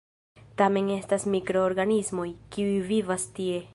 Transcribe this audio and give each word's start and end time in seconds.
Tamen 0.61 0.87
estas 0.95 1.25
mikroorganismoj, 1.35 2.27
kiu 2.57 2.73
vivas 2.89 3.29
tie. 3.41 3.61